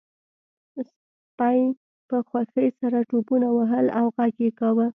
سپي 0.89 1.59
په 2.09 2.17
خوښۍ 2.27 2.67
سره 2.79 2.97
ټوپونه 3.09 3.47
وهل 3.57 3.85
او 3.99 4.05
غږ 4.15 4.35
یې 4.43 4.49
کاوه 4.59 4.87